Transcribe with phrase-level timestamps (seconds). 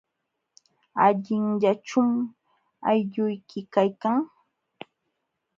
[1.05, 2.11] ¿Allinllachum
[2.89, 4.19] aylluyki kaykan?